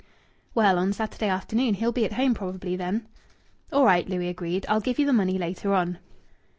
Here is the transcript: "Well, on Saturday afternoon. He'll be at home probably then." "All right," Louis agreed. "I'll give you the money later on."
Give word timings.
"Well, 0.55 0.79
on 0.79 0.93
Saturday 0.93 1.27
afternoon. 1.27 1.75
He'll 1.75 1.91
be 1.91 2.05
at 2.05 2.13
home 2.13 2.33
probably 2.33 2.75
then." 2.75 3.05
"All 3.71 3.85
right," 3.85 4.09
Louis 4.09 4.29
agreed. 4.29 4.65
"I'll 4.67 4.79
give 4.81 4.97
you 4.97 5.05
the 5.05 5.13
money 5.13 5.37
later 5.37 5.75
on." 5.75 5.99